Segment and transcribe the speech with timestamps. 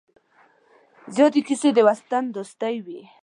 [1.15, 3.01] زیاتې کیسې د وطن دوستۍ وې.